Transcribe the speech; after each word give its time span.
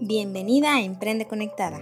Bienvenida 0.00 0.76
a 0.76 0.80
Emprende 0.80 1.26
Conectada. 1.26 1.80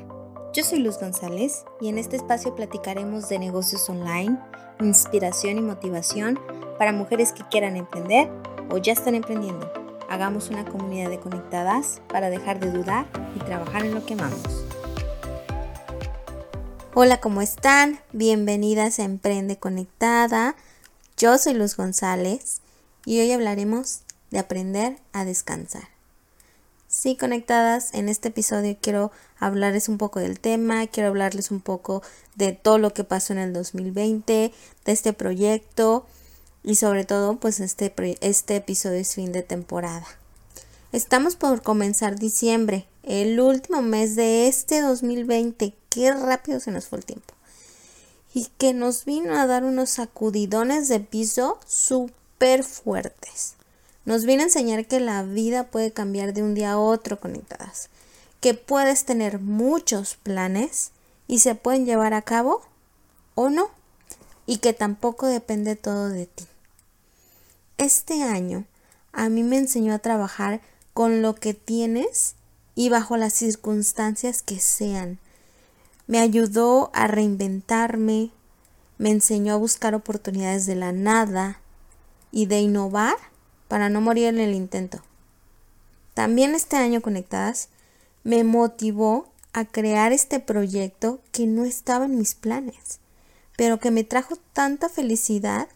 Yo 0.54 0.64
soy 0.64 0.78
Luz 0.78 0.98
González 0.98 1.66
y 1.82 1.88
en 1.88 1.98
este 1.98 2.16
espacio 2.16 2.56
platicaremos 2.56 3.28
de 3.28 3.38
negocios 3.38 3.90
online, 3.90 4.38
inspiración 4.80 5.58
y 5.58 5.60
motivación 5.60 6.40
para 6.78 6.92
mujeres 6.92 7.32
que 7.32 7.44
quieran 7.50 7.76
emprender 7.76 8.30
o 8.70 8.78
ya 8.78 8.94
están 8.94 9.16
emprendiendo. 9.16 9.70
Hagamos 10.08 10.48
una 10.48 10.64
comunidad 10.64 11.10
de 11.10 11.20
conectadas 11.20 12.00
para 12.08 12.30
dejar 12.30 12.58
de 12.58 12.70
dudar 12.70 13.06
y 13.34 13.38
trabajar 13.40 13.84
en 13.84 13.94
lo 13.94 14.06
que 14.06 14.14
amamos. 14.14 14.64
Hola, 16.94 17.20
¿cómo 17.20 17.42
están? 17.42 18.00
Bienvenidas 18.14 18.98
a 18.98 19.04
Emprende 19.04 19.58
Conectada. 19.58 20.56
Yo 21.18 21.36
soy 21.36 21.52
Luz 21.52 21.76
González 21.76 22.62
y 23.04 23.20
hoy 23.20 23.30
hablaremos 23.32 24.00
de 24.30 24.38
aprender 24.38 24.96
a 25.12 25.26
descansar. 25.26 25.95
Sí, 26.88 27.16
conectadas, 27.16 27.92
en 27.94 28.08
este 28.08 28.28
episodio 28.28 28.76
quiero 28.80 29.10
hablarles 29.38 29.88
un 29.88 29.98
poco 29.98 30.20
del 30.20 30.38
tema, 30.38 30.86
quiero 30.86 31.08
hablarles 31.08 31.50
un 31.50 31.60
poco 31.60 32.02
de 32.36 32.52
todo 32.52 32.78
lo 32.78 32.94
que 32.94 33.02
pasó 33.02 33.32
en 33.32 33.40
el 33.40 33.52
2020, 33.52 34.52
de 34.84 34.92
este 34.92 35.12
proyecto 35.12 36.06
y 36.62 36.76
sobre 36.76 37.04
todo 37.04 37.36
pues 37.36 37.58
este, 37.58 37.92
este 38.20 38.56
episodio 38.56 38.98
es 38.98 39.14
fin 39.14 39.32
de 39.32 39.42
temporada. 39.42 40.06
Estamos 40.92 41.34
por 41.34 41.60
comenzar 41.62 42.16
diciembre, 42.16 42.86
el 43.02 43.40
último 43.40 43.82
mes 43.82 44.14
de 44.14 44.46
este 44.46 44.80
2020. 44.80 45.74
Qué 45.90 46.12
rápido 46.12 46.60
se 46.60 46.70
nos 46.70 46.86
fue 46.86 46.98
el 46.98 47.04
tiempo. 47.04 47.34
Y 48.32 48.46
que 48.58 48.72
nos 48.72 49.04
vino 49.04 49.36
a 49.36 49.46
dar 49.46 49.64
unos 49.64 49.90
sacudidones 49.90 50.88
de 50.88 51.00
piso 51.00 51.58
súper 51.66 52.62
fuertes. 52.62 53.55
Nos 54.06 54.24
viene 54.24 54.44
a 54.44 54.46
enseñar 54.46 54.86
que 54.86 55.00
la 55.00 55.24
vida 55.24 55.64
puede 55.64 55.92
cambiar 55.92 56.32
de 56.32 56.44
un 56.44 56.54
día 56.54 56.72
a 56.72 56.78
otro 56.78 57.18
conectadas, 57.18 57.90
que 58.40 58.54
puedes 58.54 59.04
tener 59.04 59.40
muchos 59.40 60.14
planes 60.14 60.92
y 61.26 61.40
se 61.40 61.56
pueden 61.56 61.86
llevar 61.86 62.14
a 62.14 62.22
cabo 62.22 62.62
o 63.34 63.50
no, 63.50 63.68
y 64.46 64.58
que 64.58 64.72
tampoco 64.72 65.26
depende 65.26 65.74
todo 65.74 66.08
de 66.08 66.26
ti. 66.26 66.44
Este 67.78 68.22
año 68.22 68.64
a 69.12 69.28
mí 69.28 69.42
me 69.42 69.58
enseñó 69.58 69.92
a 69.92 69.98
trabajar 69.98 70.60
con 70.94 71.20
lo 71.20 71.34
que 71.34 71.52
tienes 71.52 72.36
y 72.76 72.90
bajo 72.90 73.16
las 73.16 73.32
circunstancias 73.32 74.40
que 74.40 74.60
sean. 74.60 75.18
Me 76.06 76.20
ayudó 76.20 76.92
a 76.94 77.08
reinventarme, 77.08 78.30
me 78.98 79.10
enseñó 79.10 79.54
a 79.54 79.58
buscar 79.58 79.96
oportunidades 79.96 80.64
de 80.64 80.76
la 80.76 80.92
nada 80.92 81.60
y 82.30 82.46
de 82.46 82.60
innovar 82.60 83.16
para 83.68 83.88
no 83.88 84.00
morir 84.00 84.26
en 84.26 84.38
el 84.38 84.54
intento. 84.54 85.02
También 86.14 86.54
este 86.54 86.76
año 86.76 87.02
Conectadas 87.02 87.68
me 88.24 88.42
motivó 88.44 89.28
a 89.52 89.64
crear 89.64 90.12
este 90.12 90.40
proyecto 90.40 91.20
que 91.32 91.46
no 91.46 91.64
estaba 91.64 92.04
en 92.04 92.18
mis 92.18 92.34
planes, 92.34 93.00
pero 93.56 93.78
que 93.78 93.90
me 93.90 94.04
trajo 94.04 94.36
tanta 94.52 94.88
felicidad 94.88 95.68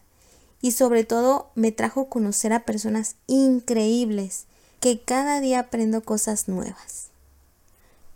y 0.60 0.72
sobre 0.72 1.04
todo 1.04 1.50
me 1.54 1.72
trajo 1.72 2.08
conocer 2.08 2.52
a 2.52 2.64
personas 2.64 3.16
increíbles 3.26 4.46
que 4.80 5.00
cada 5.00 5.40
día 5.40 5.60
aprendo 5.60 6.02
cosas 6.02 6.48
nuevas. 6.48 7.08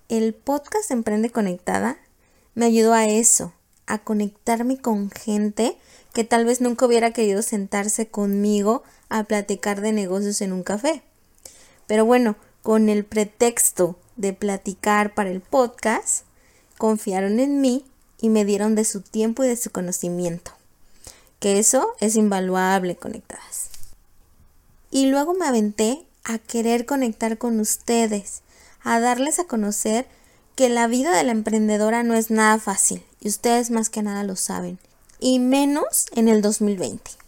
El 0.09 0.35
podcast 0.35 0.91
Emprende 0.91 1.31
Conectada 1.31 1.99
me 2.55 2.67
ayudó 2.67 2.93
a 2.93 3.07
eso, 3.07 3.53
a 3.87 3.99
conectarme 3.99 4.79
con 4.79 5.11
gente 5.11 5.77
que 6.13 6.25
tal 6.25 6.45
vez 6.45 6.61
nunca 6.61 6.87
hubiera 6.87 7.13
querido 7.13 7.43
sentarse 7.43 8.09
conmigo 8.09 8.83
a 9.09 9.25
platicar 9.25 9.81
de 9.81 9.93
negocios 9.93 10.41
en 10.41 10.53
un 10.53 10.63
café. 10.63 11.03
Pero 11.87 12.05
bueno, 12.05 12.37
con 12.63 12.89
el 12.89 13.05
pretexto 13.05 13.97
de 14.17 14.33
platicar 14.33 15.15
para 15.15 15.31
el 15.31 15.41
podcast, 15.41 16.25
confiaron 16.79 17.41
en 17.41 17.61
mí 17.61 17.85
y 18.21 18.29
me 18.29 18.45
dieron 18.45 18.75
de 18.75 18.85
su 18.85 19.01
tiempo 19.01 19.45
y 19.45 19.49
de 19.49 19.57
su 19.57 19.71
conocimiento. 19.71 20.53
Que 21.41 21.59
eso 21.59 21.95
es 22.01 22.17
invaluable 22.17 22.97
conectadas. 22.97 23.69
Y 24.91 25.07
luego 25.07 25.35
me 25.35 25.47
aventé 25.47 26.07
a 26.23 26.39
querer 26.39 26.87
conectar 26.87 27.37
con 27.37 27.61
ustedes, 27.61 28.43
a 28.83 29.01
darles 29.01 29.39
a 29.41 29.45
conocer 29.45 30.07
que 30.55 30.69
la 30.69 30.87
vida 30.87 31.17
de 31.17 31.25
la 31.25 31.33
emprendedora 31.33 32.03
no 32.03 32.15
es 32.15 32.31
nada 32.31 32.59
fácil 32.59 33.03
y 33.21 33.29
ustedes 33.29 33.71
más 33.71 33.91
que 33.91 34.03
nada 34.03 34.25
lo 34.25 34.37
saben, 34.37 34.79
y 35.19 35.39
menos 35.39 36.07
en 36.15 36.29
el 36.29 36.43
2020 36.43 37.25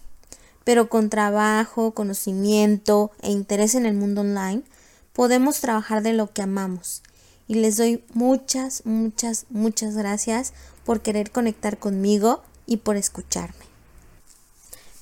pero 0.67 0.89
con 0.89 1.11
trabajo, 1.11 1.93
conocimiento 1.93 3.13
e 3.23 3.31
interés 3.31 3.77
en 3.77 3.87
el 3.87 3.95
mundo 3.95 4.23
online 4.23 4.65
podemos 5.13 5.61
trabajar 5.61 6.03
de 6.03 6.13
lo 6.13 6.33
que 6.33 6.43
amamos. 6.43 7.05
Y 7.47 7.55
les 7.55 7.77
doy 7.77 8.03
muchas, 8.15 8.85
muchas, 8.85 9.47
muchas 9.49 9.97
gracias 9.97 10.55
por 10.85 11.03
querer 11.03 11.31
conectar 11.31 11.79
conmigo 11.79 12.43
y 12.67 12.79
por 12.79 12.97
escucharme. 12.97 13.65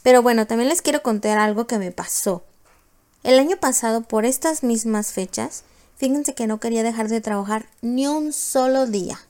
Pero 0.02 0.20
bueno, 0.20 0.46
también 0.46 0.68
les 0.68 0.82
quiero 0.82 1.02
contar 1.02 1.38
algo 1.38 1.66
que 1.66 1.78
me 1.78 1.92
pasó. 1.92 2.44
El 3.22 3.38
año 3.38 3.56
pasado, 3.56 4.02
por 4.02 4.26
estas 4.26 4.64
mismas 4.64 5.12
fechas, 5.12 5.64
fíjense 5.96 6.34
que 6.34 6.46
no 6.46 6.60
quería 6.60 6.82
dejar 6.82 7.08
de 7.08 7.20
trabajar 7.20 7.66
ni 7.82 8.06
un 8.06 8.32
solo 8.32 8.86
día. 8.86 9.20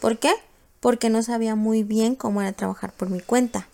¿Por 0.00 0.18
qué? 0.18 0.32
Porque 0.80 1.10
no 1.10 1.22
sabía 1.22 1.54
muy 1.54 1.82
bien 1.82 2.14
cómo 2.14 2.40
era 2.40 2.52
trabajar 2.52 2.92
por 2.92 3.10
mi 3.10 3.20
cuenta. 3.20 3.68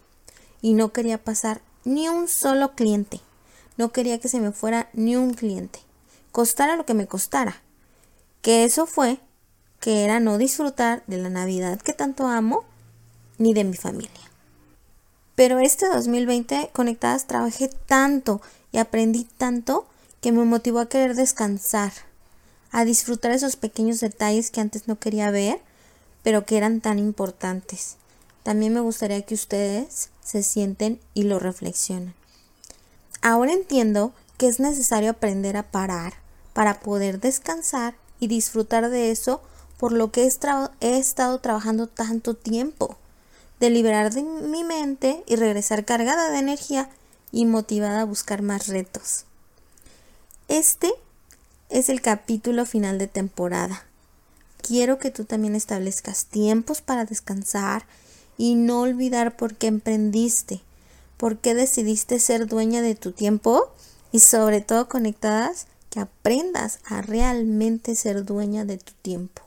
Y 0.61 0.75
no 0.75 0.93
quería 0.93 1.19
pasar 1.19 1.61
ni 1.85 2.09
un 2.09 2.29
solo 2.29 2.75
cliente. 2.75 3.21
No 3.77 3.93
quería 3.93 4.19
que 4.19 4.29
se 4.29 4.41
me 4.41 4.53
fuera 4.53 4.89
ni 4.93 5.17
un 5.17 5.35
cliente. 5.35 5.79
Costara 6.33 6.77
lo 6.77 6.85
que 6.85 6.95
me 6.95 7.07
costara. 7.07 7.63
Que 8.43 8.65
eso 8.65 8.87
fue 8.87 9.21
que 9.81 10.05
era 10.05 10.21
no 10.21 10.39
disfrutar 10.39 11.03
de 11.07 11.19
la 11.19 11.31
Navidad 11.31 11.81
que 11.81 11.93
tanto 11.93 12.27
amo 12.27 12.65
ni 13.39 13.55
de 13.55 13.65
mi 13.65 13.77
familia. 13.77 14.11
Pero 15.35 15.59
este 15.59 15.87
2020 15.87 16.71
conectadas 16.73 17.27
trabajé 17.27 17.69
tanto 17.87 18.41
y 18.73 18.79
aprendí 18.79 19.25
tanto 19.37 19.87
que 20.21 20.33
me 20.33 20.45
motivó 20.45 20.81
a 20.81 20.89
querer 20.89 21.15
descansar, 21.15 21.93
a 22.71 22.85
disfrutar 22.85 23.33
esos 23.33 23.57
pequeños 23.57 24.01
detalles 24.01 24.51
que 24.51 24.61
antes 24.61 24.89
no 24.89 24.99
quería 24.99 25.31
ver, 25.31 25.61
pero 26.23 26.45
que 26.45 26.57
eran 26.57 26.81
tan 26.81 26.99
importantes. 26.99 27.97
También 28.43 28.73
me 28.73 28.81
gustaría 28.81 29.23
que 29.23 29.35
ustedes 29.35 30.11
se 30.23 30.43
sienten 30.43 31.01
y 31.15 31.25
lo 31.25 31.39
reflexionan. 31.39 32.15
Ahora 33.23 33.53
entiendo 33.53 34.13
que 34.37 34.47
es 34.49 34.61
necesario 34.61 35.11
aprender 35.11 35.57
a 35.57 35.71
parar 35.71 36.15
para 36.53 36.81
poder 36.81 37.21
descansar 37.21 37.95
y 38.21 38.29
disfrutar 38.29 38.89
de 38.89 39.11
eso 39.11 39.41
por 39.79 39.93
lo 39.93 40.11
que 40.11 40.23
he, 40.23 40.99
estado 40.99 41.39
trabajando 41.39 41.87
tanto 41.87 42.35
tiempo, 42.35 42.97
de 43.61 43.71
liberar 43.71 44.13
de 44.13 44.23
mi 44.23 44.65
mente 44.65 45.23
y 45.27 45.37
regresar 45.37 45.85
cargada 45.85 46.31
de 46.31 46.39
energía 46.39 46.89
y 47.33 47.47
motivada 47.47 48.03
a 48.03 48.07
buscar 48.07 48.43
más 48.43 48.69
retos. 48.69 49.25
Este 50.49 50.93
es 51.69 51.89
el 51.89 52.01
capítulo 52.01 52.65
final 52.67 52.99
de 52.99 53.09
temporada. 53.09 53.85
Quiero 54.63 54.99
que 54.99 55.11
tú 55.11 55.25
también 55.25 55.55
establezcas 55.55 56.27
tiempos 56.27 56.81
para 56.81 57.05
descansar 57.05 57.87
y 58.39 58.55
no 58.55 58.83
olvidar 58.83 59.37
por 59.37 59.55
qué 59.55 59.69
emprendiste, 59.69 60.63
por 61.17 61.39
qué 61.39 61.55
decidiste 61.55 62.19
ser 62.19 62.47
dueña 62.47 62.83
de 62.83 62.95
tu 62.95 63.13
tiempo 63.13 63.71
y 64.13 64.21
sobre 64.21 64.61
todo 64.61 64.89
conectadas 64.89 65.67
que 65.91 66.01
aprendas 66.01 66.81
a 66.85 67.03
realmente 67.03 67.95
ser 67.95 68.25
dueña 68.25 68.65
de 68.65 68.79
tu 68.79 68.93
tiempo. 69.03 69.43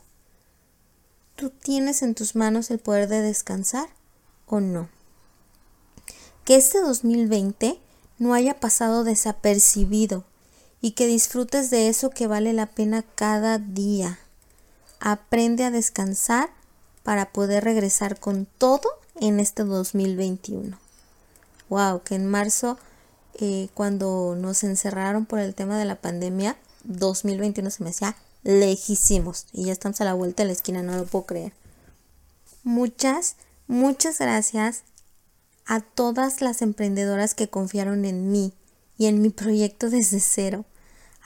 ¿Tú 1.36 1.50
tienes 1.50 2.02
en 2.02 2.14
tus 2.14 2.34
manos 2.34 2.70
el 2.70 2.78
poder 2.78 3.08
de 3.08 3.22
descansar 3.22 3.88
o 4.46 4.60
no? 4.60 4.88
Que 6.44 6.56
este 6.56 6.80
2020 6.80 7.78
no 8.18 8.34
haya 8.34 8.58
pasado 8.58 9.04
desapercibido 9.04 10.24
y 10.80 10.92
que 10.92 11.06
disfrutes 11.06 11.70
de 11.70 11.88
eso 11.88 12.10
que 12.10 12.26
vale 12.26 12.52
la 12.52 12.66
pena 12.66 13.04
cada 13.14 13.58
día. 13.58 14.18
Aprende 14.98 15.64
a 15.64 15.70
descansar 15.70 16.50
para 17.02 17.32
poder 17.32 17.64
regresar 17.64 18.18
con 18.18 18.46
todo 18.46 18.88
en 19.20 19.40
este 19.40 19.64
2021. 19.64 20.78
Wow, 21.68 22.02
que 22.02 22.14
en 22.14 22.26
marzo, 22.26 22.78
eh, 23.34 23.68
cuando 23.74 24.36
nos 24.36 24.64
encerraron 24.64 25.26
por 25.26 25.38
el 25.38 25.54
tema 25.54 25.78
de 25.78 25.84
la 25.84 25.96
pandemia, 25.96 26.56
2021 26.84 27.70
se 27.70 27.84
me 27.84 27.90
hacía 27.90 28.16
lejísimos 28.42 29.46
y 29.52 29.64
ya 29.64 29.72
estamos 29.72 30.00
a 30.00 30.04
la 30.04 30.14
vuelta 30.14 30.42
de 30.42 30.48
la 30.48 30.52
esquina, 30.52 30.82
no 30.82 30.96
lo 30.96 31.04
puedo 31.04 31.26
creer. 31.26 31.52
Muchas, 32.64 33.36
muchas 33.66 34.18
gracias 34.18 34.82
a 35.66 35.80
todas 35.80 36.40
las 36.40 36.62
emprendedoras 36.62 37.34
que 37.34 37.48
confiaron 37.48 38.04
en 38.04 38.30
mí 38.32 38.52
y 38.98 39.06
en 39.06 39.22
mi 39.22 39.30
proyecto 39.30 39.88
desde 39.88 40.20
cero, 40.20 40.64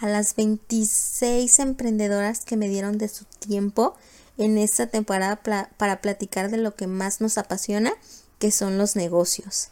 a 0.04 0.06
las 0.06 0.36
26 0.36 1.58
emprendedoras 1.60 2.44
que 2.44 2.58
me 2.58 2.68
dieron 2.68 2.98
de 2.98 3.08
su 3.08 3.24
tiempo 3.24 3.94
en 4.36 4.58
esta 4.58 4.86
temporada 4.86 5.40
para 5.78 6.02
platicar 6.02 6.50
de 6.50 6.58
lo 6.58 6.74
que 6.74 6.86
más 6.86 7.22
nos 7.22 7.38
apasiona, 7.38 7.94
que 8.38 8.50
son 8.50 8.76
los 8.76 8.96
negocios. 8.96 9.68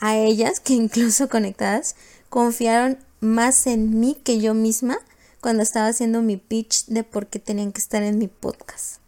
A 0.00 0.16
ellas, 0.16 0.58
que 0.58 0.72
incluso 0.72 1.28
conectadas, 1.28 1.96
confiaron 2.30 2.96
más 3.20 3.66
en 3.66 4.00
mí 4.00 4.16
que 4.24 4.40
yo 4.40 4.54
misma 4.54 4.98
cuando 5.42 5.62
estaba 5.62 5.88
haciendo 5.88 6.22
mi 6.22 6.38
pitch 6.38 6.86
de 6.86 7.04
por 7.04 7.26
qué 7.26 7.38
tenían 7.38 7.72
que 7.72 7.80
estar 7.82 8.02
en 8.02 8.16
mi 8.16 8.28
podcast. 8.28 9.00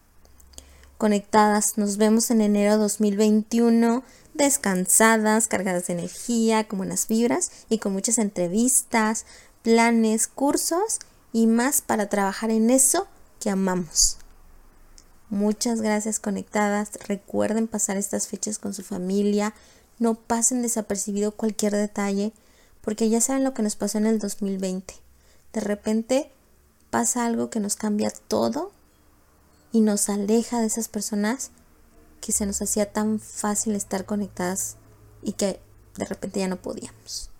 Conectadas, 0.98 1.78
nos 1.78 1.96
vemos 1.96 2.30
en 2.30 2.42
enero 2.42 2.76
2021, 2.76 4.04
descansadas, 4.34 5.48
cargadas 5.48 5.86
de 5.86 5.94
energía, 5.94 6.68
con 6.68 6.80
buenas 6.80 7.08
vibras 7.08 7.50
y 7.70 7.78
con 7.78 7.94
muchas 7.94 8.18
entrevistas, 8.18 9.24
planes, 9.64 10.28
cursos 10.28 10.98
y 11.32 11.46
más 11.46 11.80
para 11.80 12.10
trabajar 12.10 12.50
en 12.50 12.68
eso 12.68 13.08
que 13.40 13.48
amamos. 13.48 14.18
Muchas 15.30 15.80
gracias 15.80 16.20
conectadas. 16.20 16.90
Recuerden 17.08 17.66
pasar 17.66 17.96
estas 17.96 18.28
fechas 18.28 18.58
con 18.58 18.74
su 18.74 18.84
familia. 18.84 19.54
No 19.98 20.16
pasen 20.16 20.60
desapercibido 20.60 21.32
cualquier 21.32 21.72
detalle 21.72 22.32
porque 22.82 23.08
ya 23.08 23.22
saben 23.22 23.42
lo 23.42 23.54
que 23.54 23.62
nos 23.62 23.74
pasó 23.74 23.96
en 23.96 24.06
el 24.06 24.18
2020. 24.18 24.94
De 25.54 25.60
repente 25.60 26.30
pasa 26.90 27.24
algo 27.24 27.48
que 27.48 27.58
nos 27.58 27.74
cambia 27.74 28.10
todo 28.10 28.70
y 29.72 29.80
nos 29.80 30.10
aleja 30.10 30.60
de 30.60 30.66
esas 30.66 30.88
personas 30.88 31.52
que 32.20 32.32
se 32.32 32.44
nos 32.44 32.60
hacía 32.60 32.92
tan 32.92 33.18
fácil 33.18 33.74
estar 33.74 34.04
conectadas 34.04 34.76
y 35.22 35.32
que 35.32 35.58
de 35.96 36.04
repente 36.04 36.40
ya 36.40 36.48
no 36.48 36.56
podíamos. 36.56 37.30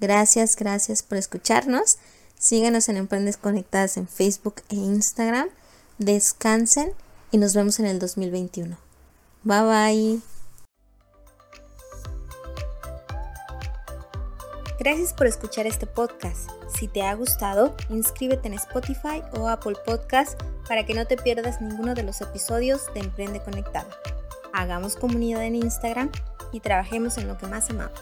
Gracias, 0.00 0.56
gracias 0.56 1.02
por 1.02 1.18
escucharnos. 1.18 1.98
Síguenos 2.38 2.88
en 2.88 2.96
Emprendes 2.96 3.36
Conectadas 3.36 3.98
en 3.98 4.08
Facebook 4.08 4.62
e 4.70 4.76
Instagram. 4.76 5.48
Descansen 5.98 6.92
y 7.30 7.36
nos 7.36 7.54
vemos 7.54 7.78
en 7.78 7.86
el 7.86 7.98
2021. 7.98 8.78
Bye 9.42 9.62
bye. 9.62 10.20
Gracias 14.78 15.12
por 15.12 15.26
escuchar 15.26 15.66
este 15.66 15.86
podcast. 15.86 16.48
Si 16.74 16.88
te 16.88 17.02
ha 17.02 17.14
gustado, 17.14 17.76
inscríbete 17.90 18.48
en 18.48 18.54
Spotify 18.54 19.22
o 19.34 19.46
Apple 19.46 19.76
Podcast 19.84 20.40
para 20.66 20.86
que 20.86 20.94
no 20.94 21.06
te 21.06 21.18
pierdas 21.18 21.60
ninguno 21.60 21.92
de 21.92 22.02
los 22.02 22.22
episodios 22.22 22.86
de 22.94 23.00
Emprende 23.00 23.42
Conectado. 23.42 23.90
Hagamos 24.54 24.96
comunidad 24.96 25.44
en 25.44 25.56
Instagram 25.56 26.10
y 26.52 26.60
trabajemos 26.60 27.18
en 27.18 27.28
lo 27.28 27.36
que 27.36 27.46
más 27.46 27.68
amamos. 27.68 28.00